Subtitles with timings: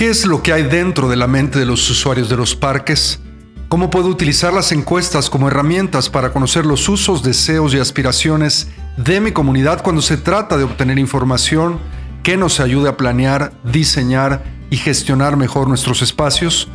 [0.00, 3.20] ¿Qué es lo que hay dentro de la mente de los usuarios de los parques?
[3.68, 9.20] ¿Cómo puedo utilizar las encuestas como herramientas para conocer los usos, deseos y aspiraciones de
[9.20, 11.78] mi comunidad cuando se trata de obtener información
[12.22, 16.68] que nos ayude a planear, diseñar y gestionar mejor nuestros espacios?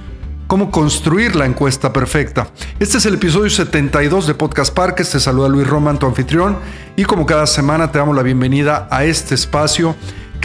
[0.46, 2.50] ¿Cómo construir la encuesta perfecta?
[2.78, 5.10] Este es el episodio 72 de Podcast Parques.
[5.10, 6.60] Te saluda Luis Roman, tu anfitrión,
[6.96, 9.96] y como cada semana te damos la bienvenida a este espacio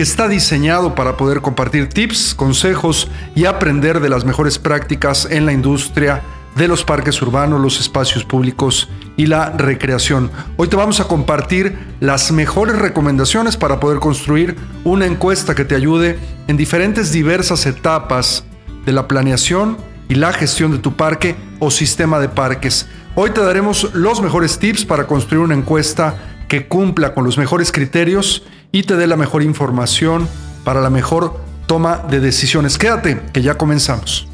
[0.00, 5.44] que está diseñado para poder compartir tips, consejos y aprender de las mejores prácticas en
[5.44, 6.22] la industria
[6.56, 10.30] de los parques urbanos, los espacios públicos y la recreación.
[10.56, 15.74] Hoy te vamos a compartir las mejores recomendaciones para poder construir una encuesta que te
[15.74, 18.44] ayude en diferentes diversas etapas
[18.86, 19.76] de la planeación
[20.08, 22.88] y la gestión de tu parque o sistema de parques.
[23.16, 27.70] Hoy te daremos los mejores tips para construir una encuesta que cumpla con los mejores
[27.70, 30.28] criterios y te dé la mejor información
[30.64, 32.76] para la mejor toma de decisiones.
[32.76, 34.26] Quédate, que ya comenzamos.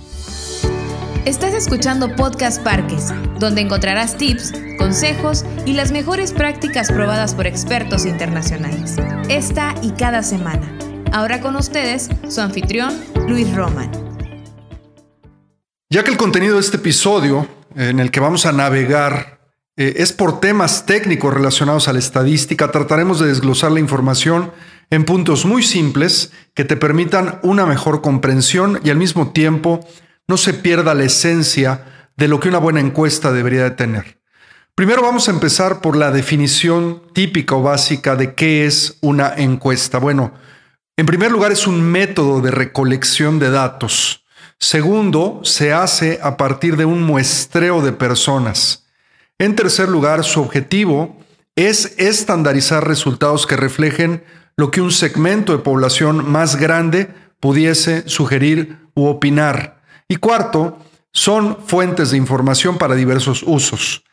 [1.26, 8.06] Estás escuchando Podcast Parques, donde encontrarás tips, consejos y las mejores prácticas probadas por expertos
[8.06, 8.96] internacionales.
[9.28, 10.66] Esta y cada semana.
[11.12, 13.90] Ahora con ustedes, su anfitrión, Luis Roman.
[15.90, 19.35] Ya que el contenido de este episodio, en el que vamos a navegar
[19.76, 22.70] eh, es por temas técnicos relacionados a la estadística.
[22.70, 24.52] Trataremos de desglosar la información
[24.90, 29.80] en puntos muy simples que te permitan una mejor comprensión y al mismo tiempo
[30.28, 31.84] no se pierda la esencia
[32.16, 34.20] de lo que una buena encuesta debería de tener.
[34.74, 39.98] Primero vamos a empezar por la definición típica o básica de qué es una encuesta.
[39.98, 40.34] Bueno,
[40.96, 44.24] en primer lugar es un método de recolección de datos.
[44.58, 48.85] Segundo, se hace a partir de un muestreo de personas.
[49.38, 51.16] En tercer lugar, su objetivo
[51.56, 54.24] es estandarizar resultados que reflejen
[54.56, 59.82] lo que un segmento de población más grande pudiese sugerir u opinar.
[60.08, 60.78] Y cuarto,
[61.12, 64.04] son fuentes de información para diversos usos.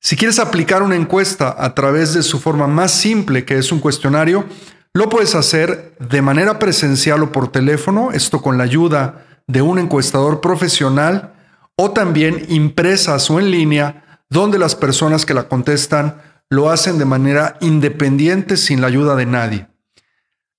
[0.00, 3.80] Si quieres aplicar una encuesta a través de su forma más simple, que es un
[3.80, 4.46] cuestionario,
[4.94, 9.78] lo puedes hacer de manera presencial o por teléfono, esto con la ayuda de un
[9.78, 11.34] encuestador profesional,
[11.76, 17.04] o también impresas o en línea donde las personas que la contestan lo hacen de
[17.04, 19.66] manera independiente sin la ayuda de nadie.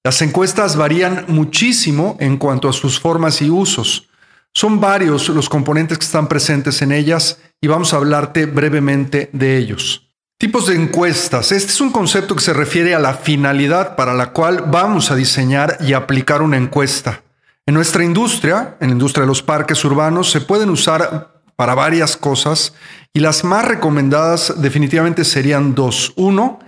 [0.04, 4.10] Las encuestas varían muchísimo en cuanto a sus formas y usos.
[4.54, 9.58] Son varios los componentes que están presentes en ellas y vamos a hablarte brevemente de
[9.58, 10.10] ellos.
[10.38, 11.52] Tipos de encuestas.
[11.52, 15.16] Este es un concepto que se refiere a la finalidad para la cual vamos a
[15.16, 17.22] diseñar y aplicar una encuesta.
[17.68, 22.18] En nuestra industria, en la industria de los parques urbanos, se pueden usar para varias
[22.18, 22.74] cosas
[23.14, 26.14] y las más recomendadas definitivamente serían dos.
[26.16, 26.60] Uno,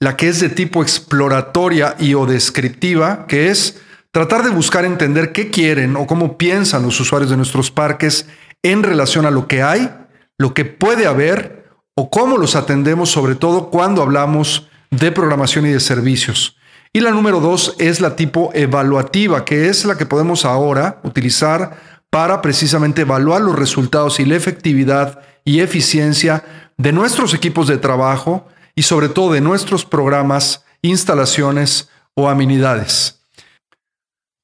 [0.00, 5.32] la que es de tipo exploratoria y o descriptiva, que es tratar de buscar entender
[5.32, 8.26] qué quieren o cómo piensan los usuarios de nuestros parques
[8.62, 9.90] en relación a lo que hay,
[10.38, 15.70] lo que puede haber o cómo los atendemos, sobre todo cuando hablamos de programación y
[15.70, 16.56] de servicios.
[16.92, 21.76] Y la número dos es la tipo evaluativa, que es la que podemos ahora utilizar
[22.10, 26.44] para precisamente evaluar los resultados y la efectividad y eficiencia
[26.76, 33.20] de nuestros equipos de trabajo y sobre todo de nuestros programas, instalaciones o amenidades.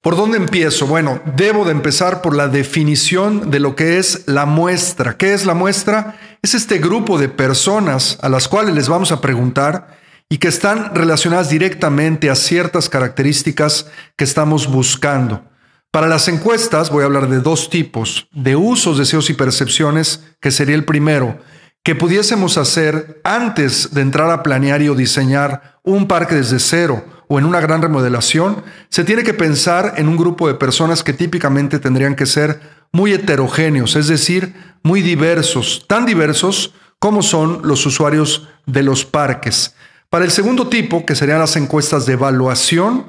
[0.03, 0.87] ¿Por dónde empiezo?
[0.87, 5.19] Bueno, debo de empezar por la definición de lo que es la muestra.
[5.19, 6.19] ¿Qué es la muestra?
[6.41, 9.99] Es este grupo de personas a las cuales les vamos a preguntar
[10.31, 15.45] y que están relacionadas directamente a ciertas características que estamos buscando.
[15.91, 20.53] Para las encuestas voy a hablar de dos tipos, de usos, deseos y percepciones, que
[20.53, 21.41] sería el primero,
[21.83, 27.05] que pudiésemos hacer antes de entrar a planear y o diseñar un parque desde cero
[27.27, 31.13] o en una gran remodelación, se tiene que pensar en un grupo de personas que
[31.13, 32.61] típicamente tendrían que ser
[32.93, 39.75] muy heterogéneos, es decir, muy diversos, tan diversos como son los usuarios de los parques.
[40.09, 43.07] Para el segundo tipo, que serían las encuestas de evaluación,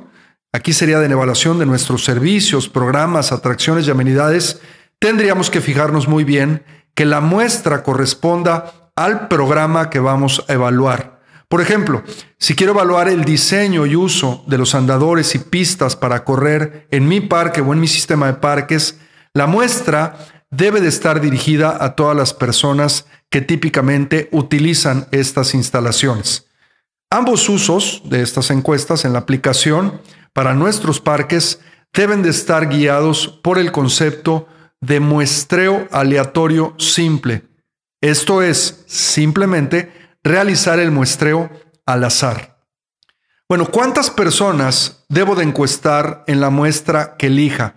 [0.52, 4.62] aquí sería de evaluación de nuestros servicios, programas, atracciones y amenidades,
[5.00, 6.64] tendríamos que fijarnos muy bien
[6.94, 11.22] que la muestra corresponda al programa que vamos a evaluar.
[11.48, 12.04] Por ejemplo,
[12.38, 17.08] si quiero evaluar el diseño y uso de los andadores y pistas para correr en
[17.08, 18.98] mi parque o en mi sistema de parques,
[19.34, 20.18] la muestra
[20.50, 26.48] debe de estar dirigida a todas las personas que típicamente utilizan estas instalaciones.
[27.10, 30.00] Ambos usos de estas encuestas en la aplicación
[30.34, 31.60] para nuestros parques
[31.94, 34.48] deben de estar guiados por el concepto
[34.80, 37.44] de muestreo aleatorio simple.
[38.02, 39.92] Esto es simplemente
[40.24, 41.50] realizar el muestreo
[41.86, 42.66] al azar.
[43.48, 47.76] Bueno, ¿cuántas personas debo de encuestar en la muestra que elija?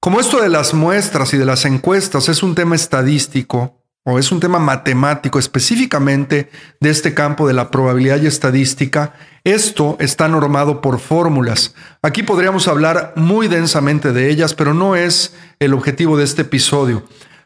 [0.00, 3.77] Como esto de las muestras y de las encuestas es un tema estadístico
[4.16, 6.50] es un tema matemático específicamente
[6.80, 11.74] de este campo de la probabilidad y estadística, esto está normado por fórmulas.
[12.00, 17.02] Aquí podríamos hablar muy densamente de ellas, pero no es el objetivo de este episodio.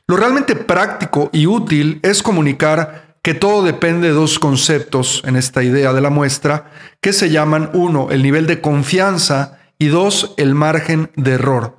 [0.06, 5.62] Lo realmente práctico y útil es comunicar que todo depende de dos conceptos en esta
[5.62, 6.70] idea de la muestra,
[7.00, 11.76] que se llaman uno, el nivel de confianza y dos, el margen de error.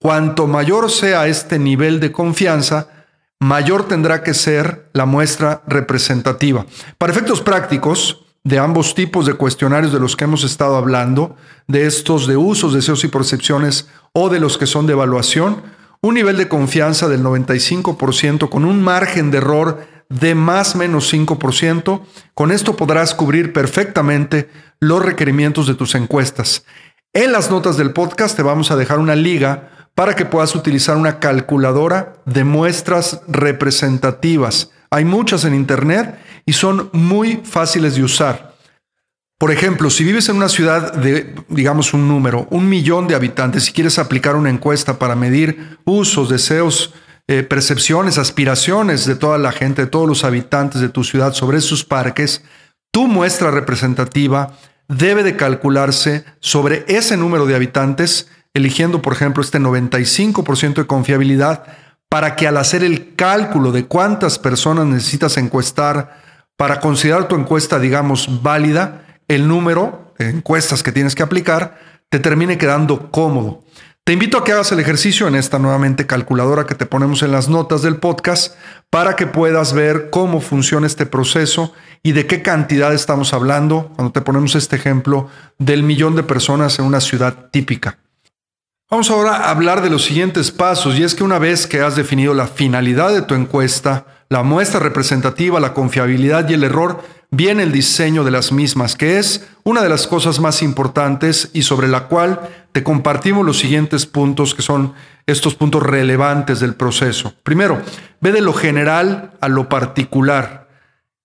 [0.00, 2.88] Cuanto mayor sea este nivel de confianza,
[3.44, 6.64] mayor tendrá que ser la muestra representativa.
[6.96, 11.36] Para efectos prácticos, de ambos tipos de cuestionarios de los que hemos estado hablando,
[11.66, 15.62] de estos de usos, deseos y percepciones o de los que son de evaluación,
[16.00, 22.00] un nivel de confianza del 95% con un margen de error de más menos 5%,
[22.32, 24.48] con esto podrás cubrir perfectamente
[24.80, 26.64] los requerimientos de tus encuestas.
[27.12, 30.96] En las notas del podcast te vamos a dejar una liga para que puedas utilizar
[30.96, 34.70] una calculadora de muestras representativas.
[34.90, 38.54] Hay muchas en Internet y son muy fáciles de usar.
[39.38, 43.68] Por ejemplo, si vives en una ciudad de, digamos, un número, un millón de habitantes
[43.68, 46.94] y quieres aplicar una encuesta para medir usos, deseos,
[47.26, 51.60] eh, percepciones, aspiraciones de toda la gente, de todos los habitantes de tu ciudad sobre
[51.60, 52.42] sus parques,
[52.92, 54.56] tu muestra representativa
[54.88, 61.64] debe de calcularse sobre ese número de habitantes eligiendo, por ejemplo, este 95% de confiabilidad
[62.08, 66.22] para que al hacer el cálculo de cuántas personas necesitas encuestar
[66.56, 71.76] para considerar tu encuesta, digamos, válida, el número de encuestas que tienes que aplicar
[72.08, 73.64] te termine quedando cómodo.
[74.04, 77.32] Te invito a que hagas el ejercicio en esta nuevamente calculadora que te ponemos en
[77.32, 78.54] las notas del podcast
[78.90, 81.72] para que puedas ver cómo funciona este proceso
[82.02, 85.28] y de qué cantidad estamos hablando cuando te ponemos este ejemplo
[85.58, 88.03] del millón de personas en una ciudad típica.
[88.94, 91.96] Vamos ahora a hablar de los siguientes pasos y es que una vez que has
[91.96, 97.02] definido la finalidad de tu encuesta, la muestra representativa, la confiabilidad y el error,
[97.32, 101.62] viene el diseño de las mismas, que es una de las cosas más importantes y
[101.62, 102.38] sobre la cual
[102.70, 104.94] te compartimos los siguientes puntos que son
[105.26, 107.34] estos puntos relevantes del proceso.
[107.42, 107.82] Primero,
[108.20, 110.68] ve de lo general a lo particular.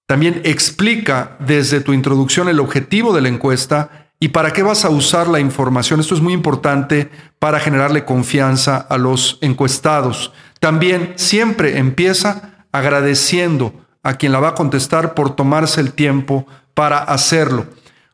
[0.07, 4.89] También explica desde tu introducción el objetivo de la encuesta ¿Y para qué vas a
[4.89, 6.01] usar la información?
[6.01, 10.33] Esto es muy importante para generarle confianza a los encuestados.
[10.59, 13.73] También siempre empieza agradeciendo
[14.03, 17.67] a quien la va a contestar por tomarse el tiempo para hacerlo.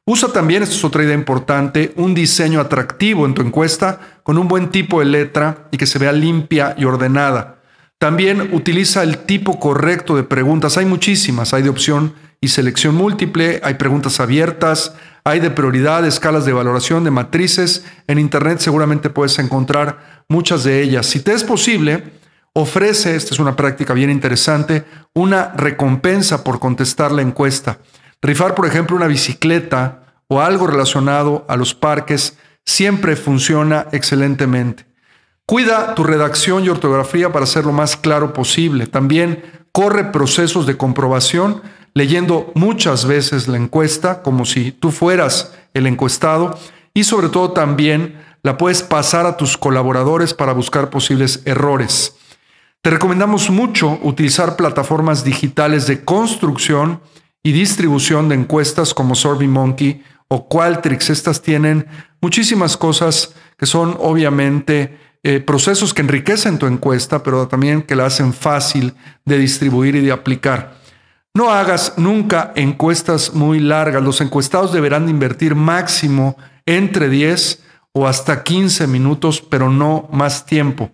[0.06, 4.48] Usa también, esto es otra idea importante, un diseño atractivo en tu encuesta con un
[4.48, 7.56] buen tipo de letra y que se vea limpia y ordenada.
[7.98, 10.78] También utiliza el tipo correcto de preguntas.
[10.78, 14.94] Hay muchísimas, hay de opción y selección múltiple, hay preguntas abiertas,
[15.28, 17.84] hay de prioridad, escalas de valoración, de matrices.
[18.08, 21.08] En Internet seguramente puedes encontrar muchas de ellas.
[21.08, 22.04] Si te es posible,
[22.54, 24.86] ofrece, esta es una práctica bien interesante,
[25.16, 27.80] una recompensa por contestar la encuesta.
[28.22, 34.86] Rifar, por ejemplo, una bicicleta o algo relacionado a los parques siempre funciona excelentemente.
[35.48, 38.86] Cuida tu redacción y ortografía para ser lo más claro posible.
[38.86, 41.64] También corre procesos de comprobación
[41.96, 46.60] leyendo muchas veces la encuesta como si tú fueras el encuestado
[46.94, 52.16] y sobre todo también la puedes pasar a tus colaboradores para buscar posibles errores.
[52.84, 57.02] Te recomendamos mucho utilizar plataformas digitales de construcción
[57.42, 61.10] y distribución de encuestas como SurveyMonkey o Qualtrics.
[61.10, 61.88] Estas tienen
[62.22, 68.06] muchísimas cosas que son obviamente eh, procesos que enriquecen tu encuesta, pero también que la
[68.06, 68.94] hacen fácil
[69.26, 70.85] de distribuir y de aplicar.
[71.36, 74.02] No hagas nunca encuestas muy largas.
[74.02, 77.62] Los encuestados deberán invertir máximo entre 10
[77.92, 80.92] o hasta 15 minutos, pero no más tiempo.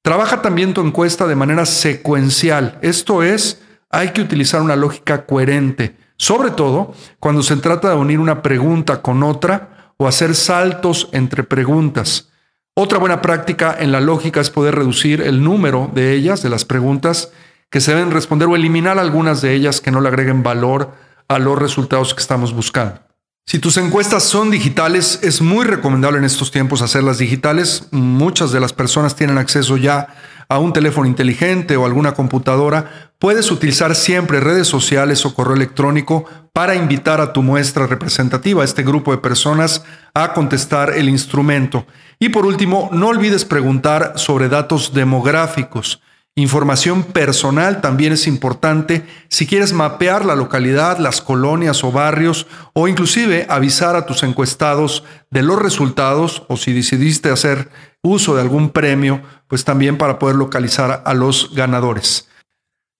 [0.00, 2.78] Trabaja también tu encuesta de manera secuencial.
[2.82, 8.20] Esto es, hay que utilizar una lógica coherente, sobre todo cuando se trata de unir
[8.20, 12.30] una pregunta con otra o hacer saltos entre preguntas.
[12.74, 16.64] Otra buena práctica en la lógica es poder reducir el número de ellas, de las
[16.64, 17.32] preguntas,
[17.70, 20.92] que se deben responder o eliminar algunas de ellas que no le agreguen valor
[21.28, 23.00] a los resultados que estamos buscando.
[23.46, 27.88] Si tus encuestas son digitales, es muy recomendable en estos tiempos hacerlas digitales.
[27.90, 30.08] Muchas de las personas tienen acceso ya
[30.48, 33.12] a un teléfono inteligente o alguna computadora.
[33.18, 38.64] Puedes utilizar siempre redes sociales o correo electrónico para invitar a tu muestra representativa, a
[38.64, 39.84] este grupo de personas,
[40.14, 41.86] a contestar el instrumento.
[42.18, 46.00] Y por último, no olvides preguntar sobre datos demográficos
[46.36, 52.88] Información personal también es importante si quieres mapear la localidad, las colonias o barrios o
[52.88, 57.68] inclusive avisar a tus encuestados de los resultados o si decidiste hacer
[58.02, 62.28] uso de algún premio, pues también para poder localizar a los ganadores.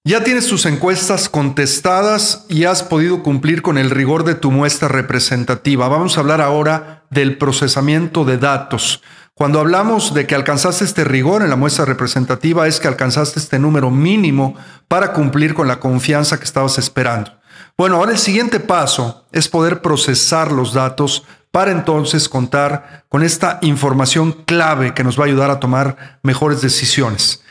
[0.03, 4.89] Ya tienes tus encuestas contestadas y has podido cumplir con el rigor de tu muestra
[4.89, 5.89] representativa.
[5.89, 9.03] Vamos a hablar ahora del procesamiento de datos.
[9.41, 13.59] Cuando hablamos de que alcanzaste este rigor en la muestra representativa es que alcanzaste este
[13.59, 14.55] número mínimo
[14.87, 17.33] para cumplir con la confianza que estabas esperando.
[17.79, 23.59] Bueno, ahora el siguiente paso es poder procesar los datos para entonces contar con esta
[23.63, 27.43] información clave que nos va a ayudar a tomar mejores decisiones.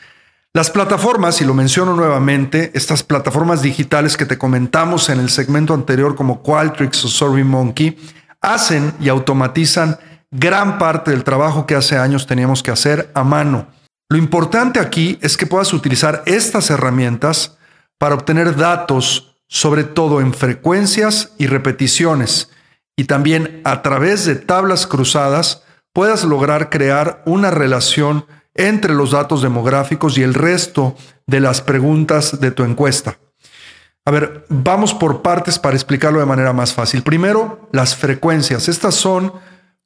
[0.53, 5.73] Las plataformas, y lo menciono nuevamente, estas plataformas digitales que te comentamos en el segmento
[5.73, 7.97] anterior como Qualtrics o SurveyMonkey,
[8.41, 9.97] hacen y automatizan
[10.31, 13.67] gran parte del trabajo que hace años teníamos que hacer a mano.
[14.09, 17.57] Lo importante aquí es que puedas utilizar estas herramientas
[17.97, 22.49] para obtener datos, sobre todo en frecuencias y repeticiones,
[22.95, 29.41] y también a través de tablas cruzadas puedas lograr crear una relación entre los datos
[29.41, 30.95] demográficos y el resto
[31.25, 33.17] de las preguntas de tu encuesta.
[34.05, 37.03] A ver, vamos por partes para explicarlo de manera más fácil.
[37.03, 38.67] Primero, las frecuencias.
[38.67, 39.33] Estas son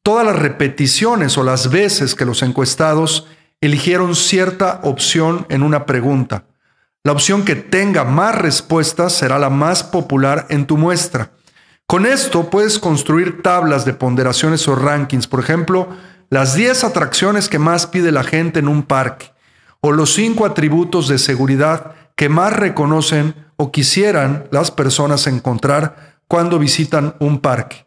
[0.04, 3.26] todas las repeticiones o las veces que los encuestados
[3.62, 6.44] eligieron cierta opción en una pregunta.
[7.06, 11.32] La opción que tenga más respuestas será la más popular en tu muestra.
[11.88, 15.28] Con esto puedes construir tablas de ponderaciones o rankings.
[15.28, 15.88] Por ejemplo,
[16.30, 19.32] las 10 atracciones que más pide la gente en un parque,
[19.82, 26.60] o los 5 atributos de seguridad que más reconocen o quisieran las personas encontrar cuando
[26.60, 27.86] visitan un parque.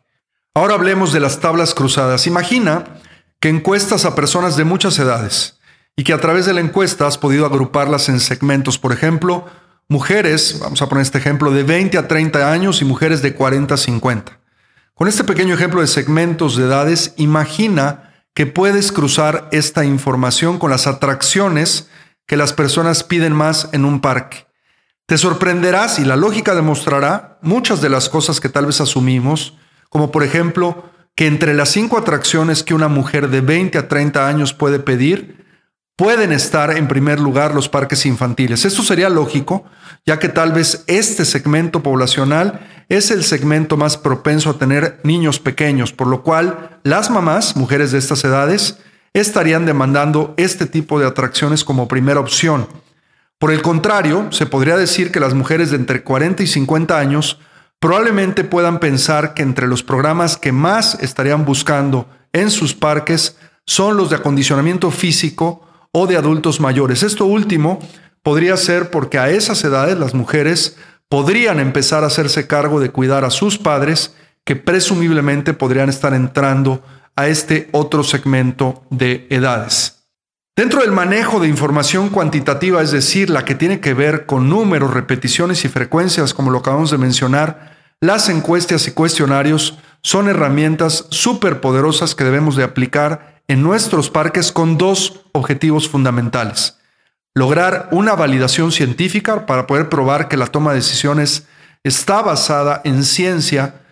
[0.57, 2.27] Ahora hablemos de las tablas cruzadas.
[2.27, 2.99] Imagina
[3.41, 5.59] que encuestas a personas de muchas edades
[5.97, 8.79] y que a través de la encuesta has podido agruparlas en segmentos.
[8.79, 9.45] Por ejemplo,
[9.87, 13.75] mujeres, vamos a poner este ejemplo, de 20 a 30 años y mujeres de 40
[13.75, 14.41] a 50.
[14.95, 20.71] Con este pequeño ejemplo de segmentos de edades, imagina que puedes cruzar esta información con
[20.71, 21.91] las atracciones
[22.27, 24.47] que las personas piden más en un parque.
[25.05, 30.11] Te sorprenderás y la lógica demostrará muchas de las cosas que tal vez asumimos, como
[30.11, 34.53] por ejemplo que entre las cinco atracciones que una mujer de 20 a 30 años
[34.53, 35.47] puede pedir,
[35.97, 38.67] pueden estar en primer lugar los parques infantiles.
[38.67, 39.65] Esto sería lógico,
[40.05, 45.41] ya que tal vez este segmento poblacional es el segmento más propenso a tener niños
[45.41, 48.79] pequeños, por lo cual las mamás, mujeres de estas edades,
[49.15, 52.69] estarían demandando este tipo de atracciones como primera opción.
[53.39, 57.39] Por el contrario, se podría decir que las mujeres de entre 40 y 50 años
[57.81, 63.97] probablemente puedan pensar que entre los programas que más estarían buscando en sus parques son
[63.97, 67.03] los de acondicionamiento físico o de adultos mayores.
[67.03, 67.79] Esto último
[68.23, 70.77] podría ser porque a esas edades las mujeres
[71.09, 74.15] podrían empezar a hacerse cargo de cuidar a sus padres
[74.45, 76.83] que presumiblemente podrían estar entrando
[77.17, 79.96] a este otro segmento de edades.
[80.57, 84.95] Dentro del manejo de información cuantitativa, es decir, la que tiene que ver con números,
[84.95, 91.61] repeticiones y frecuencias, como lo acabamos de mencionar, las encuestas y cuestionarios son herramientas súper
[91.61, 96.79] poderosas que debemos de aplicar en nuestros parques con dos objetivos fundamentales.
[97.35, 101.47] Lograr una validación científica para poder probar que la toma de decisiones
[101.85, 103.83] está basada en ciencia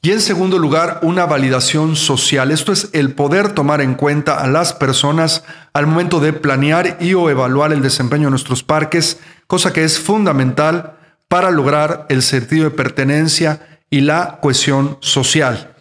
[0.00, 2.52] y en segundo lugar, una validación social.
[2.52, 7.14] Esto es el poder tomar en cuenta a las personas al momento de planear y
[7.14, 10.94] o evaluar el desempeño de nuestros parques, cosa que es fundamental
[11.26, 15.74] para lograr el sentido de pertenencia y la cohesión social.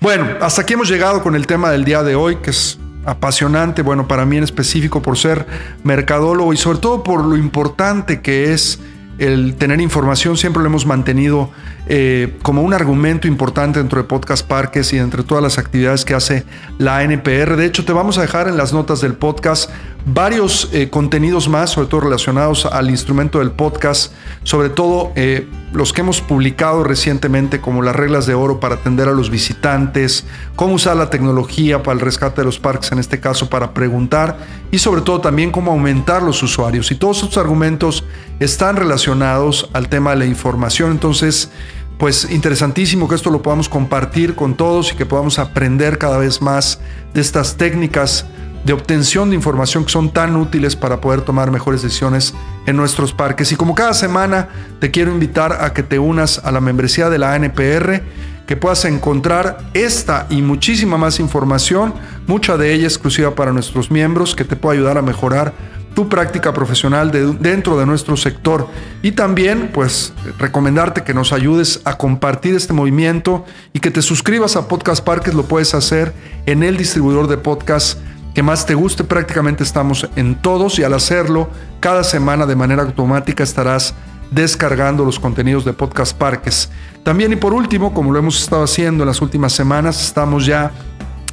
[0.00, 3.82] Bueno, hasta aquí hemos llegado con el tema del día de hoy, que es apasionante,
[3.82, 5.46] bueno, para mí en específico por ser
[5.84, 8.80] mercadólogo y sobre todo por lo importante que es
[9.22, 11.50] el tener información, siempre lo hemos mantenido
[11.86, 16.14] eh, como un argumento importante dentro de Podcast Parques y entre todas las actividades que
[16.14, 16.44] hace
[16.78, 17.56] la NPR.
[17.56, 19.70] De hecho, te vamos a dejar en las notas del podcast
[20.04, 24.12] varios eh, contenidos más, sobre todo relacionados al instrumento del podcast,
[24.42, 29.08] sobre todo eh, los que hemos publicado recientemente, como las reglas de oro para atender
[29.08, 30.26] a los visitantes,
[30.56, 34.38] cómo usar la tecnología para el rescate de los parques, en este caso para preguntar,
[34.70, 36.90] y sobre todo también cómo aumentar los usuarios.
[36.90, 38.04] Y todos estos argumentos
[38.42, 40.90] están relacionados al tema de la información.
[40.90, 41.50] Entonces,
[41.98, 46.42] pues interesantísimo que esto lo podamos compartir con todos y que podamos aprender cada vez
[46.42, 46.80] más
[47.14, 48.26] de estas técnicas
[48.64, 52.34] de obtención de información que son tan útiles para poder tomar mejores decisiones
[52.66, 53.50] en nuestros parques.
[53.52, 57.18] Y como cada semana te quiero invitar a que te unas a la membresía de
[57.18, 58.02] la ANPR,
[58.46, 61.94] que puedas encontrar esta y muchísima más información,
[62.26, 65.54] mucha de ella exclusiva para nuestros miembros, que te puede ayudar a mejorar
[65.94, 68.68] tu práctica profesional dentro de nuestro sector
[69.02, 74.56] y también pues recomendarte que nos ayudes a compartir este movimiento y que te suscribas
[74.56, 76.12] a Podcast Parques, lo puedes hacer
[76.46, 77.98] en el distribuidor de podcast
[78.34, 82.82] que más te guste, prácticamente estamos en todos y al hacerlo cada semana de manera
[82.82, 83.94] automática estarás
[84.30, 86.70] descargando los contenidos de Podcast Parques.
[87.02, 90.70] También y por último, como lo hemos estado haciendo en las últimas semanas, estamos ya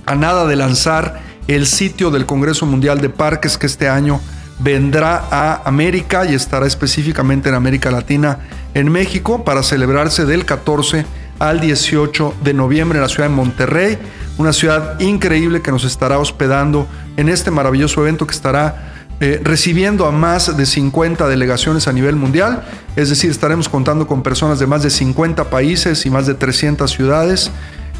[0.06, 4.20] a nada de lanzar el sitio del Congreso Mundial de Parques que este año
[4.60, 8.40] vendrá a América y estará específicamente en América Latina,
[8.74, 11.06] en México, para celebrarse del 14
[11.40, 13.98] al 18 de noviembre en la ciudad de Monterrey,
[14.38, 16.88] una ciudad increíble que nos estará hospedando
[17.18, 22.16] en este maravilloso evento que estará eh, recibiendo a más de 50 delegaciones a nivel
[22.16, 22.64] mundial,
[22.96, 26.90] es decir, estaremos contando con personas de más de 50 países y más de 300
[26.90, 27.52] ciudades.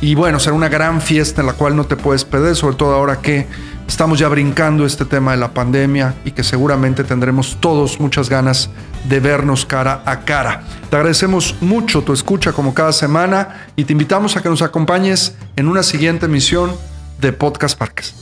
[0.02, 2.94] Y bueno, será una gran fiesta en la cual no te puedes perder, sobre todo
[2.94, 3.48] ahora que
[3.88, 8.70] estamos ya brincando este tema de la pandemia y que seguramente tendremos todos muchas ganas
[9.10, 10.64] de vernos cara a cara.
[10.90, 15.36] Te agradecemos mucho tu escucha como cada semana y te invitamos a que nos acompañes
[15.56, 16.72] en una siguiente emisión
[17.20, 18.16] de Podcast Parques.